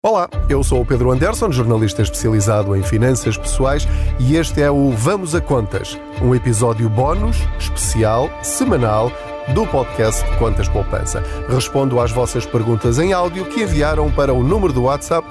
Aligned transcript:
Olá, 0.00 0.30
eu 0.48 0.62
sou 0.62 0.80
o 0.80 0.86
Pedro 0.86 1.10
Anderson, 1.10 1.50
jornalista 1.50 2.02
especializado 2.02 2.76
em 2.76 2.84
finanças 2.84 3.36
pessoais, 3.36 3.84
e 4.20 4.36
este 4.36 4.62
é 4.62 4.70
o 4.70 4.92
Vamos 4.92 5.34
a 5.34 5.40
Contas, 5.40 5.98
um 6.22 6.32
episódio 6.32 6.88
bónus, 6.88 7.38
especial, 7.58 8.30
semanal 8.40 9.10
do 9.52 9.66
podcast 9.66 10.24
Contas 10.36 10.68
Poupança. 10.68 11.20
Respondo 11.48 11.98
às 11.98 12.12
vossas 12.12 12.46
perguntas 12.46 13.00
em 13.00 13.12
áudio 13.12 13.46
que 13.46 13.64
enviaram 13.64 14.08
para 14.08 14.32
o 14.32 14.40
número 14.40 14.72
do 14.72 14.84
WhatsApp 14.84 15.26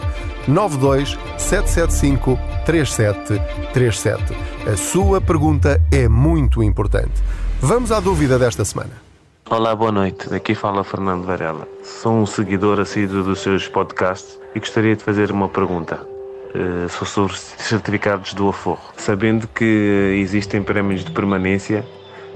92 0.49 1.17
775 1.37 2.37
3737. 2.65 4.21
A 4.69 4.75
sua 4.75 5.21
pergunta 5.21 5.81
é 5.89 6.09
muito 6.09 6.61
importante. 6.61 7.23
Vamos 7.61 7.89
à 7.89 8.01
dúvida 8.01 8.37
desta 8.37 8.65
semana. 8.65 9.06
Olá, 9.49 9.73
boa 9.73 9.93
noite. 9.93 10.33
Aqui 10.35 10.53
fala 10.53 10.83
Fernando 10.83 11.23
Varela. 11.23 11.69
Sou 11.81 12.11
um 12.11 12.25
seguidor 12.25 12.81
assíduo 12.81 13.23
dos 13.23 13.39
seus 13.39 13.65
podcasts 13.65 14.37
e 14.53 14.59
gostaria 14.59 14.93
de 14.93 15.01
fazer 15.01 15.31
uma 15.31 15.47
pergunta. 15.47 16.05
Uh, 16.53 16.89
sou 16.89 17.07
sobre 17.07 17.37
certificados 17.37 18.33
do 18.33 18.49
Aforro. 18.49 18.81
Sabendo 18.97 19.47
que 19.47 20.19
existem 20.21 20.61
prémios 20.61 21.05
de 21.05 21.11
permanência, 21.11 21.85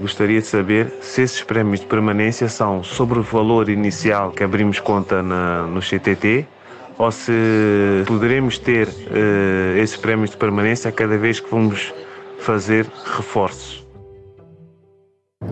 gostaria 0.00 0.40
de 0.40 0.46
saber 0.46 0.90
se 1.02 1.20
esses 1.20 1.42
prémios 1.42 1.80
de 1.80 1.86
permanência 1.86 2.48
são 2.48 2.82
sobre 2.82 3.18
o 3.18 3.22
valor 3.22 3.68
inicial 3.68 4.30
que 4.30 4.42
abrimos 4.42 4.80
conta 4.80 5.22
na, 5.22 5.64
no 5.64 5.80
CTT 5.80 6.46
ou 6.96 7.12
se 7.12 8.04
poderemos 8.06 8.58
ter 8.58 8.88
uh, 8.88 9.76
esses 9.76 9.98
prémios 9.98 10.30
de 10.30 10.38
permanência 10.38 10.90
cada 10.90 11.18
vez 11.18 11.40
que 11.40 11.50
vamos 11.50 11.92
fazer 12.38 12.86
reforços. 13.04 13.81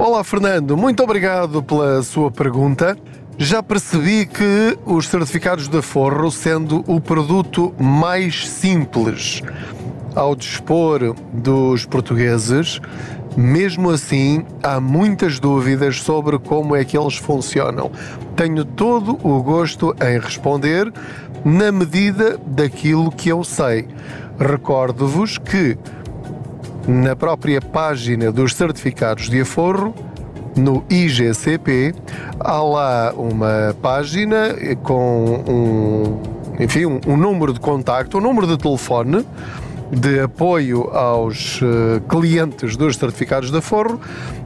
Olá, 0.03 0.25
Fernando. 0.25 0.79
Muito 0.79 1.03
obrigado 1.03 1.63
pela 1.63 2.03
sua 2.03 2.31
pergunta. 2.31 2.97
Já 3.37 3.63
percebi 3.63 4.25
que 4.25 4.79
os 4.87 5.07
certificados 5.07 5.69
de 5.69 5.77
aforro, 5.77 6.31
sendo 6.31 6.83
o 6.87 6.99
produto 6.99 7.75
mais 7.79 8.49
simples 8.49 9.43
ao 10.15 10.35
dispor 10.35 11.15
dos 11.35 11.85
portugueses, 11.85 12.81
mesmo 13.37 13.91
assim 13.91 14.43
há 14.63 14.81
muitas 14.81 15.39
dúvidas 15.39 16.01
sobre 16.01 16.39
como 16.39 16.75
é 16.75 16.83
que 16.83 16.97
eles 16.97 17.19
funcionam. 17.19 17.91
Tenho 18.35 18.65
todo 18.65 19.19
o 19.23 19.43
gosto 19.43 19.95
em 20.01 20.19
responder 20.19 20.91
na 21.45 21.71
medida 21.71 22.41
daquilo 22.47 23.13
que 23.13 23.29
eu 23.29 23.45
sei. 23.45 23.87
Recordo-vos 24.39 25.37
que 25.37 25.77
na 26.87 27.15
própria 27.15 27.61
página 27.61 28.33
dos 28.33 28.55
certificados 28.55 29.29
de 29.29 29.41
aforro, 29.41 29.95
no 30.57 30.85
IGCP, 30.91 31.95
há 32.39 32.61
lá 32.63 33.13
uma 33.17 33.75
página 33.81 34.55
com 34.83 35.45
um, 35.49 36.63
enfim, 36.63 36.87
um, 36.87 37.01
um 37.07 37.17
número 37.17 37.53
de 37.53 37.61
contacto, 37.61 38.19
um 38.19 38.21
número 38.21 38.47
de 38.47 38.59
telefone 38.59 39.25
de 39.91 40.21
apoio 40.21 40.89
aos 40.91 41.61
uh, 41.61 42.01
clientes 42.09 42.77
dos 42.77 42.97
certificados 42.97 43.51
de 43.51 43.59
aforro, 43.59 44.01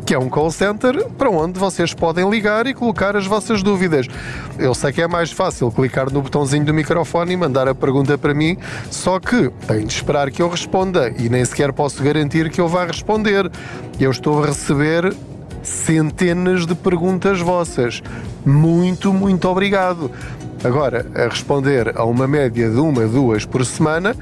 que 0.06 0.14
é 0.14 0.18
um 0.18 0.28
call 0.28 0.50
center 0.50 1.06
para 1.10 1.30
onde 1.30 1.58
vocês 1.58 1.94
podem 1.94 2.28
ligar 2.28 2.66
e 2.66 2.74
colocar 2.74 3.16
as 3.16 3.26
vossas 3.26 3.62
dúvidas. 3.62 4.06
Eu 4.58 4.74
sei 4.74 4.92
que 4.92 5.02
é 5.02 5.08
mais 5.08 5.30
fácil 5.30 5.70
clicar 5.70 6.10
no 6.10 6.22
botãozinho 6.22 6.64
do 6.64 6.74
microfone 6.74 7.32
e 7.32 7.36
mandar 7.36 7.68
a 7.68 7.74
pergunta 7.74 8.16
para 8.16 8.34
mim, 8.34 8.56
só 8.90 9.18
que 9.18 9.50
tem 9.66 9.86
de 9.86 9.92
esperar 9.92 10.30
que 10.30 10.42
eu 10.42 10.48
responda 10.48 11.12
e 11.18 11.28
nem 11.28 11.44
sequer 11.44 11.72
posso 11.72 12.02
garantir 12.02 12.50
que 12.50 12.60
eu 12.60 12.68
vá 12.68 12.84
responder. 12.84 13.50
Eu 13.98 14.10
estou 14.10 14.42
a 14.42 14.46
receber 14.46 15.14
centenas 15.62 16.66
de 16.66 16.74
perguntas 16.74 17.40
vossas. 17.40 18.02
Muito, 18.44 19.12
muito 19.12 19.48
obrigado. 19.48 20.10
Agora, 20.64 21.04
a 21.14 21.28
responder 21.28 21.92
a 21.94 22.04
uma 22.04 22.26
média 22.26 22.70
de 22.70 22.80
uma, 22.80 23.06
duas 23.06 23.44
por 23.44 23.66
semana, 23.66 24.16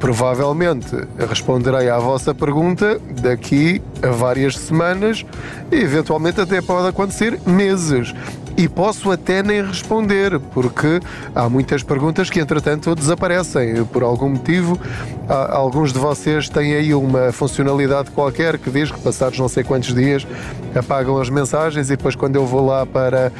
provavelmente 0.00 0.96
responderei 1.28 1.90
à 1.90 1.98
vossa 1.98 2.34
pergunta 2.34 2.98
daqui 3.20 3.82
a 4.02 4.08
várias 4.08 4.56
semanas 4.56 5.24
e 5.70 5.76
eventualmente 5.76 6.40
até 6.40 6.62
pode 6.62 6.88
acontecer 6.88 7.38
meses. 7.46 8.14
E 8.56 8.68
posso 8.68 9.10
até 9.10 9.42
nem 9.42 9.62
responder, 9.62 10.40
porque 10.40 11.00
há 11.34 11.48
muitas 11.48 11.82
perguntas 11.82 12.30
que 12.30 12.40
entretanto 12.40 12.94
desaparecem. 12.94 13.84
Por 13.84 14.02
algum 14.02 14.30
motivo, 14.30 14.80
alguns 15.28 15.92
de 15.92 15.98
vocês 15.98 16.48
têm 16.48 16.74
aí 16.74 16.94
uma 16.94 17.32
funcionalidade 17.32 18.10
qualquer 18.10 18.58
que 18.58 18.70
diz 18.70 18.90
que 18.90 18.98
passados 19.00 19.38
não 19.38 19.48
sei 19.48 19.62
quantos 19.62 19.94
dias 19.94 20.26
apagam 20.74 21.20
as 21.20 21.28
mensagens 21.28 21.88
e 21.90 21.96
depois 21.96 22.14
quando 22.14 22.36
eu 22.36 22.46
vou 22.46 22.64
lá 22.64 22.86
para, 22.86 23.30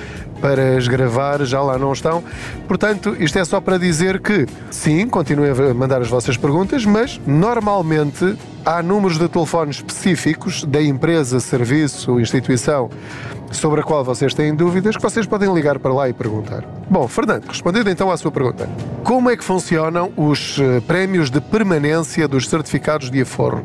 para 0.41 0.77
as 0.77 0.87
gravar 0.87 1.43
já 1.45 1.63
lá 1.63 1.79
não 1.79 1.93
estão. 1.93 2.23
Portanto, 2.69 3.17
isto 3.19 3.39
é 3.39 3.45
só 3.45 3.61
para 3.61 3.79
dizer 3.79 4.21
que 4.21 4.47
sim, 4.71 5.09
continuem 5.09 5.51
a 5.51 5.75
mandar 5.75 6.03
as 6.03 6.09
vossas 6.09 6.37
perguntas, 6.37 6.85
mas 6.85 7.19
normalmente 7.27 8.37
há 8.67 8.83
números 8.83 9.17
de 9.17 9.29
telefone 9.29 9.71
específicos 9.71 10.65
da 10.65 10.83
empresa, 10.83 11.39
serviço, 11.39 12.19
instituição 12.19 12.91
sobre 13.53 13.81
a 13.81 13.85
qual 13.85 14.03
vocês 14.03 14.35
têm 14.35 14.53
dúvidas 14.53 14.97
que 14.97 15.03
vocês 15.03 15.25
podem 15.25 15.55
ligar 15.55 15.79
para 15.79 15.95
lá 15.95 16.09
e 16.09 16.13
perguntar. 16.13 16.65
Bom, 16.91 17.07
Fernando, 17.07 17.47
respondendo 17.47 17.89
então 17.89 18.11
à 18.11 18.17
sua 18.17 18.33
pergunta. 18.33 18.69
Como 19.05 19.31
é 19.31 19.37
que 19.37 19.45
funcionam 19.45 20.13
os 20.17 20.59
eh, 20.59 20.81
prémios 20.81 21.31
de 21.31 21.41
permanência 21.41 22.27
dos 22.27 22.49
certificados 22.49 23.09
de 23.09 23.23
aforro? 23.23 23.65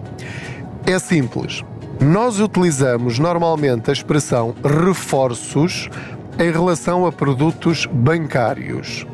É 0.85 0.99
simples. 0.99 1.63
Nós 1.99 2.39
utilizamos 2.39 3.17
normalmente 3.17 3.89
a 3.89 3.93
expressão 3.93 4.53
reforços 4.63 5.89
em 6.37 6.51
relação 6.51 7.07
a 7.07 7.11
produtos 7.11 7.87
bancários 7.87 9.05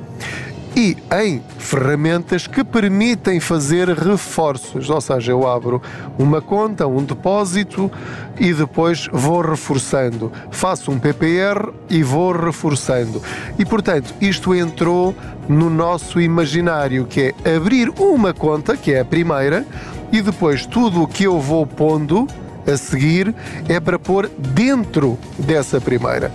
e 0.78 0.96
em 1.26 1.42
ferramentas 1.58 2.46
que 2.46 2.64
permitem 2.64 3.40
fazer 3.40 3.90
reforços, 3.90 4.92
ou 4.92 5.02
seja, 5.02 5.32
eu 5.32 5.48
abro 5.48 5.82
uma 6.20 6.40
conta, 6.40 6.86
um 6.86 7.04
depósito 7.04 7.92
e 8.40 8.54
depois 8.54 9.10
vou 9.12 9.42
reforçando. 9.42 10.32
Faço 10.52 10.92
um 10.92 11.00
PPR 11.00 11.74
e 11.90 12.04
vou 12.04 12.32
reforçando. 12.32 13.24
E 13.58 13.66
portanto, 13.66 14.14
isto 14.22 14.54
entrou 14.54 15.16
no 15.50 15.68
nosso 15.68 16.22
imaginário, 16.22 17.08
que 17.08 17.34
é 17.44 17.56
abrir 17.56 17.90
uma 17.98 18.32
conta, 18.32 18.78
que 18.78 18.94
é 18.94 19.00
a 19.00 19.06
primeira, 19.06 19.66
e 20.12 20.22
depois 20.22 20.68
tudo 20.68 21.02
o 21.02 21.08
que 21.08 21.24
eu 21.24 21.40
vou 21.40 21.66
pondo 21.66 22.28
a 22.72 22.78
seguir 22.78 23.34
é 23.68 23.80
para 23.80 23.98
pôr 23.98 24.30
dentro 24.38 25.18
dessa 25.40 25.82
primeira. 25.82 26.32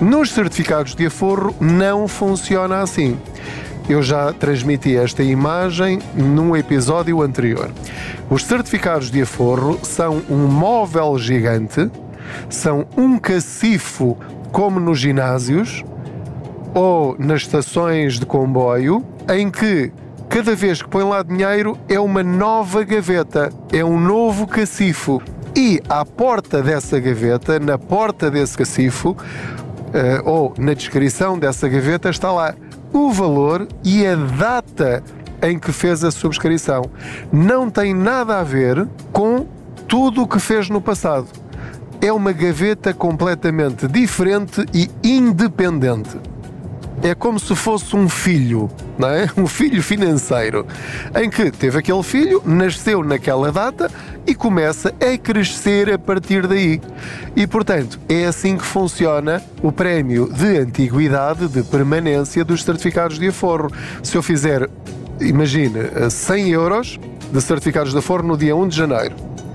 Nos 0.00 0.30
certificados 0.30 0.94
de 0.94 1.06
aforro 1.06 1.52
não 1.60 2.06
funciona 2.06 2.82
assim. 2.82 3.18
Eu 3.90 4.04
já 4.04 4.32
transmiti 4.32 4.96
esta 4.96 5.20
imagem 5.20 5.98
num 6.14 6.54
episódio 6.54 7.20
anterior. 7.20 7.72
Os 8.30 8.44
certificados 8.44 9.10
de 9.10 9.22
aforro 9.22 9.80
são 9.82 10.22
um 10.30 10.46
móvel 10.46 11.18
gigante, 11.18 11.90
são 12.48 12.86
um 12.96 13.18
cacifo 13.18 14.16
como 14.52 14.78
nos 14.78 15.00
ginásios 15.00 15.84
ou 16.72 17.16
nas 17.18 17.42
estações 17.42 18.20
de 18.20 18.26
comboio, 18.26 19.04
em 19.28 19.50
que 19.50 19.90
cada 20.28 20.54
vez 20.54 20.80
que 20.80 20.88
põe 20.88 21.02
lá 21.02 21.24
dinheiro 21.24 21.76
é 21.88 21.98
uma 21.98 22.22
nova 22.22 22.84
gaveta, 22.84 23.52
é 23.72 23.84
um 23.84 23.98
novo 23.98 24.46
cacifo. 24.46 25.20
E 25.56 25.82
à 25.88 26.04
porta 26.04 26.62
dessa 26.62 27.00
gaveta, 27.00 27.58
na 27.58 27.76
porta 27.76 28.30
desse 28.30 28.56
cacifo, 28.56 29.16
uh, 29.16 30.30
ou 30.30 30.54
na 30.56 30.74
descrição 30.74 31.36
dessa 31.36 31.68
gaveta, 31.68 32.08
está 32.08 32.30
lá 32.30 32.54
o 32.92 33.10
valor 33.10 33.66
e 33.84 34.06
a 34.06 34.14
data 34.14 35.02
em 35.42 35.58
que 35.58 35.72
fez 35.72 36.04
a 36.04 36.10
subscrição. 36.10 36.90
Não 37.32 37.70
tem 37.70 37.94
nada 37.94 38.38
a 38.38 38.42
ver 38.42 38.86
com 39.12 39.46
tudo 39.88 40.22
o 40.22 40.28
que 40.28 40.38
fez 40.38 40.68
no 40.68 40.80
passado. 40.80 41.28
É 42.00 42.12
uma 42.12 42.32
gaveta 42.32 42.94
completamente 42.94 43.86
diferente 43.86 44.64
e 44.72 44.90
independente 45.02 46.18
é 47.02 47.14
como 47.14 47.38
se 47.38 47.54
fosse 47.54 47.96
um 47.96 48.08
filho, 48.08 48.70
não 48.98 49.08
é? 49.08 49.28
Um 49.36 49.46
filho 49.46 49.82
financeiro, 49.82 50.66
em 51.14 51.30
que 51.30 51.50
teve 51.50 51.78
aquele 51.78 52.02
filho, 52.02 52.42
nasceu 52.44 53.02
naquela 53.02 53.50
data 53.50 53.90
e 54.26 54.34
começa 54.34 54.94
a 55.00 55.18
crescer 55.18 55.92
a 55.92 55.98
partir 55.98 56.46
daí. 56.46 56.80
E 57.34 57.46
portanto, 57.46 57.98
é 58.08 58.26
assim 58.26 58.56
que 58.56 58.64
funciona 58.64 59.42
o 59.62 59.72
prémio 59.72 60.30
de 60.32 60.58
antiguidade 60.58 61.48
de 61.48 61.62
permanência 61.62 62.44
dos 62.44 62.62
certificados 62.64 63.18
de 63.18 63.28
aforro. 63.28 63.70
Se 64.02 64.16
eu 64.16 64.22
fizer, 64.22 64.68
imagine, 65.20 65.78
100 66.10 66.48
euros 66.50 67.00
de 67.32 67.40
certificados 67.40 67.92
de 67.92 67.98
aforro 67.98 68.26
no 68.26 68.36
dia 68.36 68.54
1 68.56 68.68
de 68.68 68.76
janeiro, 68.76 69.14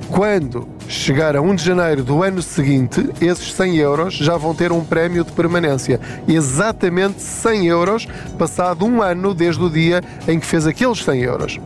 quando 0.09 0.67
chegar 0.87 1.35
a 1.35 1.41
1 1.41 1.55
de 1.55 1.63
janeiro 1.63 2.03
do 2.03 2.21
ano 2.23 2.41
seguinte, 2.41 3.09
esses 3.19 3.53
100 3.53 3.77
euros 3.77 4.13
já 4.13 4.37
vão 4.37 4.53
ter 4.53 4.71
um 4.71 4.83
prémio 4.83 5.23
de 5.23 5.31
permanência. 5.31 5.99
Exatamente 6.27 7.21
100 7.21 7.67
euros, 7.67 8.07
passado 8.37 8.85
um 8.85 9.01
ano 9.01 9.33
desde 9.33 9.63
o 9.63 9.69
dia 9.69 10.03
em 10.27 10.39
que 10.39 10.45
fez 10.45 10.67
aqueles 10.67 11.03
100 11.03 11.21
euros. 11.23 11.59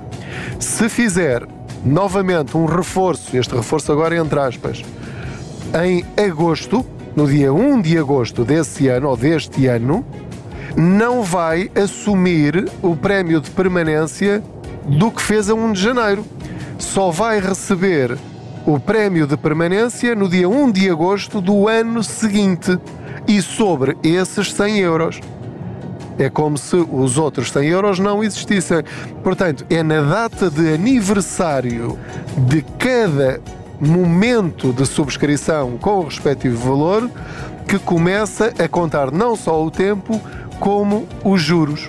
Se 0.57 0.87
fizer 0.87 1.45
novamente 1.83 2.57
um 2.57 2.65
reforço, 2.65 3.35
este 3.37 3.55
reforço 3.55 3.91
agora 3.91 4.15
entre 4.15 4.39
aspas, 4.39 4.83
em 5.83 6.05
agosto, 6.21 6.85
no 7.15 7.27
dia 7.27 7.53
1 7.53 7.81
de 7.81 7.97
agosto 7.97 8.43
desse 8.43 8.87
ano 8.87 9.09
ou 9.09 9.17
deste 9.17 9.67
ano, 9.67 10.05
não 10.75 11.23
vai 11.23 11.69
assumir 11.75 12.69
o 12.81 12.95
prémio 12.95 13.41
de 13.41 13.49
permanência 13.51 14.43
do 14.85 15.11
que 15.11 15.21
fez 15.21 15.49
a 15.49 15.53
1 15.53 15.73
de 15.73 15.81
janeiro. 15.81 16.25
Só 16.77 17.11
vai 17.11 17.39
receber 17.39 18.17
o 18.65 18.79
prémio 18.79 19.27
de 19.27 19.35
permanência 19.35 20.15
no 20.15 20.29
dia 20.29 20.47
1 20.47 20.71
de 20.71 20.89
agosto 20.89 21.41
do 21.41 21.67
ano 21.67 22.03
seguinte 22.03 22.79
e 23.27 23.41
sobre 23.41 23.97
esses 24.03 24.53
100 24.53 24.77
euros. 24.79 25.19
É 26.19 26.29
como 26.29 26.57
se 26.57 26.75
os 26.75 27.17
outros 27.17 27.49
100 27.49 27.67
euros 27.69 27.97
não 27.97 28.21
existissem. 28.21 28.83
Portanto, 29.23 29.65
é 29.69 29.81
na 29.81 30.01
data 30.01 30.51
de 30.51 30.73
aniversário 30.73 31.97
de 32.37 32.61
cada 32.77 33.39
momento 33.79 34.73
de 34.73 34.85
subscrição 34.85 35.77
com 35.77 35.99
o 35.99 36.03
respectivo 36.03 36.57
valor 36.57 37.09
que 37.65 37.79
começa 37.79 38.53
a 38.59 38.67
contar 38.67 39.11
não 39.11 39.35
só 39.35 39.63
o 39.63 39.71
tempo, 39.71 40.19
como 40.59 41.07
os 41.23 41.41
juros. 41.41 41.87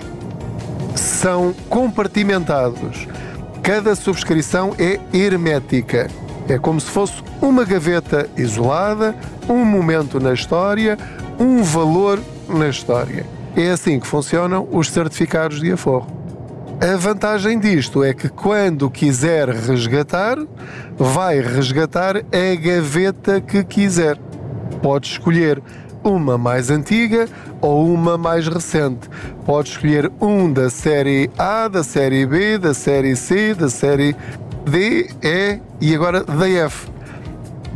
São 0.95 1.53
compartimentados. 1.67 3.07
Cada 3.61 3.95
subscrição 3.95 4.73
é 4.79 4.97
hermética. 5.11 6.07
É 6.47 6.57
como 6.57 6.79
se 6.79 6.89
fosse 6.89 7.21
uma 7.41 7.65
gaveta 7.65 8.29
isolada, 8.37 9.13
um 9.49 9.65
momento 9.65 10.19
na 10.19 10.33
história, 10.33 10.97
um 11.39 11.61
valor 11.63 12.19
na 12.47 12.69
história. 12.69 13.25
É 13.55 13.71
assim 13.71 13.99
que 13.99 14.07
funcionam 14.07 14.67
os 14.71 14.89
certificados 14.89 15.59
de 15.59 15.71
aforro. 15.71 16.07
A 16.81 16.97
vantagem 16.97 17.59
disto 17.59 18.03
é 18.03 18.13
que 18.13 18.27
quando 18.27 18.89
quiser 18.89 19.49
resgatar, 19.49 20.37
vai 20.97 21.39
resgatar 21.39 22.17
a 22.17 22.55
gaveta 22.55 23.39
que 23.39 23.63
quiser. 23.63 24.17
Pode 24.81 25.07
escolher 25.07 25.61
uma 26.03 26.37
mais 26.37 26.71
antiga 26.71 27.27
ou 27.61 27.93
uma 27.93 28.17
mais 28.17 28.47
recente. 28.47 29.07
Pode 29.45 29.69
escolher 29.69 30.11
um 30.19 30.51
da 30.51 30.69
série 30.69 31.29
A, 31.37 31.67
da 31.67 31.83
série 31.83 32.25
B, 32.25 32.57
da 32.57 32.73
série 32.73 33.15
C, 33.15 33.53
da 33.53 33.69
série 33.69 34.15
D, 34.65 35.09
E 35.21 35.59
e 35.79 35.93
agora 35.93 36.23
da 36.23 36.49
F. 36.49 36.87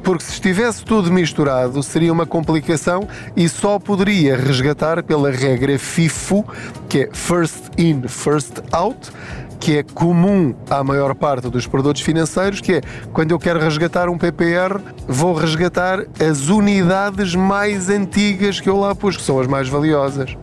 Porque 0.06 0.24
se 0.24 0.34
estivesse 0.34 0.86
tudo 0.86 1.12
misturado, 1.12 1.82
seria 1.82 2.14
uma 2.14 2.28
complicação 2.28 3.08
e 3.36 3.50
só 3.50 3.80
poderia 3.80 4.38
resgatar 4.38 5.02
pela 5.02 5.32
regra 5.32 5.80
FIFO, 5.80 6.46
que 6.88 7.00
é 7.00 7.10
First 7.12 7.72
In, 7.76 8.08
First 8.08 8.60
Out, 8.72 9.12
que 9.60 9.80
é 9.80 9.84
comum 9.84 10.54
à 10.70 10.84
maior 10.84 11.16
parte 11.16 11.50
dos 11.50 11.66
produtos 11.66 12.04
financeiros, 12.04 12.62
que 12.62 12.74
é 12.74 12.82
quando 13.12 13.32
eu 13.32 13.40
quero 13.40 13.60
resgatar 13.60 14.08
um 14.08 14.16
PPR, 14.16 14.80
vou 15.08 15.34
resgatar 15.34 16.06
as 16.20 16.50
unidades 16.50 17.34
mais 17.34 17.90
antigas 17.90 18.60
que 18.60 18.70
eu 18.70 18.78
lá 18.78 18.94
pus, 18.94 19.18
que 19.18 19.24
são 19.24 19.40
as 19.40 19.48
mais 19.48 19.68
valiosas. 19.68 20.38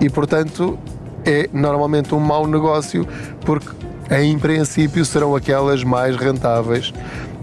E 0.00 0.08
portanto 0.08 0.78
é 1.26 1.46
normalmente 1.52 2.14
um 2.14 2.20
mau 2.20 2.46
negócio, 2.46 3.06
porque 3.44 3.68
em 4.10 4.38
princípio 4.38 5.04
serão 5.04 5.36
aquelas 5.36 5.84
mais 5.84 6.16
rentáveis 6.16 6.90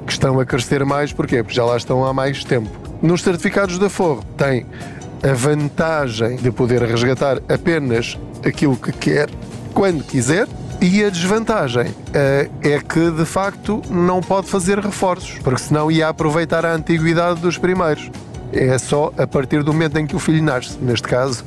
que 0.05 0.11
estão 0.11 0.39
a 0.39 0.45
crescer 0.45 0.85
mais, 0.85 1.11
porquê? 1.11 1.41
Porque 1.41 1.55
já 1.55 1.65
lá 1.65 1.77
estão 1.77 2.05
há 2.05 2.13
mais 2.13 2.43
tempo. 2.43 2.69
Nos 3.01 3.21
certificados 3.21 3.77
da 3.77 3.89
Forro 3.89 4.23
tem 4.37 4.65
a 5.23 5.33
vantagem 5.33 6.37
de 6.37 6.51
poder 6.51 6.81
resgatar 6.83 7.37
apenas 7.49 8.17
aquilo 8.45 8.75
que 8.75 8.91
quer, 8.91 9.29
quando 9.73 10.03
quiser, 10.03 10.47
e 10.81 11.03
a 11.03 11.09
desvantagem 11.09 11.87
uh, 11.87 12.51
é 12.61 12.79
que, 12.79 13.09
de 13.11 13.25
facto, 13.25 13.81
não 13.89 14.21
pode 14.21 14.47
fazer 14.47 14.77
reforços, 14.79 15.39
porque 15.43 15.61
senão 15.61 15.89
ia 15.89 16.09
aproveitar 16.09 16.65
a 16.65 16.73
antiguidade 16.73 17.39
dos 17.39 17.57
primeiros. 17.57 18.11
É 18.53 18.77
só 18.77 19.11
a 19.17 19.25
partir 19.25 19.63
do 19.63 19.73
momento 19.73 19.97
em 19.97 20.05
que 20.05 20.15
o 20.15 20.19
filho 20.19 20.43
nasce, 20.43 20.77
neste 20.79 21.07
caso, 21.07 21.43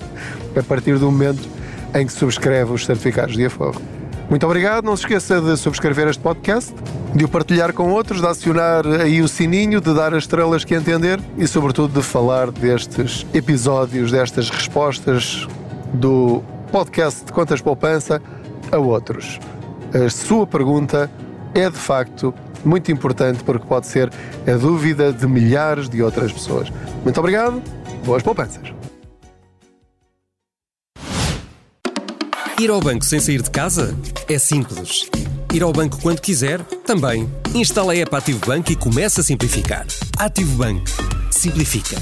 a 0.56 0.62
partir 0.62 0.98
do 0.98 1.10
momento 1.10 1.48
em 1.94 2.06
que 2.06 2.12
subscreve 2.12 2.72
os 2.72 2.84
certificados 2.84 3.36
de 3.36 3.46
aforro. 3.46 3.80
Muito 4.28 4.44
obrigado, 4.44 4.84
não 4.84 4.94
se 4.94 5.04
esqueça 5.04 5.40
de 5.40 5.56
subscrever 5.56 6.06
este 6.06 6.22
podcast, 6.22 6.74
de 7.14 7.24
o 7.24 7.28
partilhar 7.28 7.72
com 7.72 7.90
outros, 7.90 8.20
de 8.20 8.26
acionar 8.26 8.86
aí 8.86 9.22
o 9.22 9.28
sininho, 9.28 9.80
de 9.80 9.94
dar 9.94 10.12
as 10.12 10.24
estrelas 10.24 10.64
que 10.64 10.74
entender 10.74 11.18
e, 11.38 11.46
sobretudo, 11.46 11.98
de 11.98 12.06
falar 12.06 12.50
destes 12.50 13.26
episódios, 13.32 14.12
destas 14.12 14.50
respostas 14.50 15.48
do 15.94 16.42
podcast 16.70 17.24
de 17.24 17.32
Contas 17.32 17.62
Poupança 17.62 18.20
a 18.70 18.76
outros. 18.76 19.40
A 19.94 20.10
sua 20.10 20.46
pergunta 20.46 21.10
é 21.54 21.70
de 21.70 21.78
facto 21.78 22.34
muito 22.62 22.92
importante 22.92 23.42
porque 23.42 23.66
pode 23.66 23.86
ser 23.86 24.12
a 24.46 24.56
dúvida 24.58 25.10
de 25.10 25.26
milhares 25.26 25.88
de 25.88 26.02
outras 26.02 26.30
pessoas. 26.30 26.70
Muito 27.02 27.18
obrigado, 27.18 27.62
boas 28.04 28.22
poupanças. 28.22 28.77
Ir 32.60 32.70
ao 32.70 32.80
banco 32.80 33.04
sem 33.04 33.20
sair 33.20 33.40
de 33.40 33.50
casa? 33.50 33.96
É 34.28 34.36
simples. 34.36 35.08
Ir 35.54 35.62
ao 35.62 35.72
banco 35.72 35.96
quando 36.02 36.20
quiser? 36.20 36.60
Também. 36.84 37.30
Instala 37.54 37.92
a 37.92 37.96
app 37.96 38.16
Ativo 38.16 38.44
Banco 38.44 38.72
e 38.72 38.76
começa 38.76 39.20
a 39.20 39.24
simplificar. 39.24 39.86
Ativo 40.18 40.56
Banco. 40.56 40.84
Simplifica. 41.30 41.96